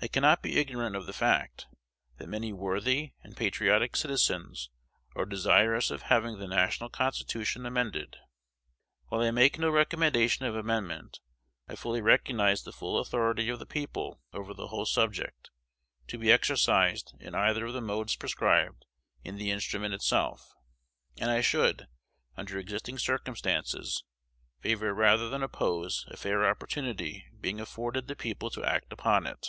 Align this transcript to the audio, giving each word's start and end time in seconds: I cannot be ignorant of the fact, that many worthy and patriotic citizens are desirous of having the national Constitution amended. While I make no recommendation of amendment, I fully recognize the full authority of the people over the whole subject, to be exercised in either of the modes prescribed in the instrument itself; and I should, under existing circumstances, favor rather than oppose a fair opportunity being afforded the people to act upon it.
I 0.00 0.06
cannot 0.06 0.42
be 0.44 0.58
ignorant 0.60 0.94
of 0.94 1.06
the 1.06 1.12
fact, 1.12 1.66
that 2.18 2.28
many 2.28 2.52
worthy 2.52 3.14
and 3.24 3.36
patriotic 3.36 3.96
citizens 3.96 4.70
are 5.16 5.26
desirous 5.26 5.90
of 5.90 6.02
having 6.02 6.38
the 6.38 6.46
national 6.46 6.88
Constitution 6.88 7.66
amended. 7.66 8.16
While 9.08 9.22
I 9.22 9.32
make 9.32 9.58
no 9.58 9.70
recommendation 9.70 10.46
of 10.46 10.54
amendment, 10.54 11.18
I 11.66 11.74
fully 11.74 12.00
recognize 12.00 12.62
the 12.62 12.70
full 12.72 13.00
authority 13.00 13.48
of 13.48 13.58
the 13.58 13.66
people 13.66 14.20
over 14.32 14.54
the 14.54 14.68
whole 14.68 14.86
subject, 14.86 15.50
to 16.06 16.16
be 16.16 16.30
exercised 16.30 17.16
in 17.18 17.34
either 17.34 17.66
of 17.66 17.72
the 17.72 17.80
modes 17.80 18.14
prescribed 18.14 18.84
in 19.24 19.34
the 19.34 19.50
instrument 19.50 19.94
itself; 19.94 20.54
and 21.16 21.28
I 21.28 21.40
should, 21.40 21.88
under 22.36 22.56
existing 22.56 22.98
circumstances, 22.98 24.04
favor 24.60 24.94
rather 24.94 25.28
than 25.28 25.42
oppose 25.42 26.04
a 26.08 26.16
fair 26.16 26.48
opportunity 26.48 27.26
being 27.40 27.58
afforded 27.60 28.06
the 28.06 28.14
people 28.14 28.48
to 28.50 28.64
act 28.64 28.92
upon 28.92 29.26
it. 29.26 29.48